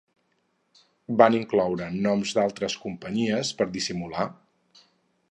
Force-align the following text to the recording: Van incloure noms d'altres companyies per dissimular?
Van 1.21 1.35
incloure 1.39 1.89
noms 2.07 2.33
d'altres 2.37 2.77
companyies 2.85 3.51
per 3.61 3.67
dissimular? 3.77 4.25